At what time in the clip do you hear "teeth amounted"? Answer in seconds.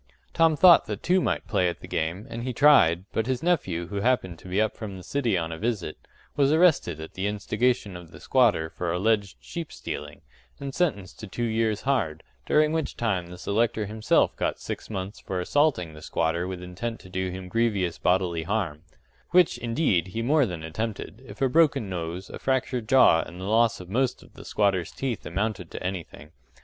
24.91-25.69